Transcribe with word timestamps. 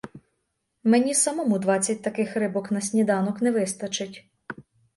Мені 0.83 1.13
самому 1.13 1.59
двадцять 1.59 2.01
таких 2.01 2.35
рибок 2.35 2.71
на 2.71 2.81
сніданок 2.81 3.41
не 3.41 3.51
вистачить. 3.51 4.29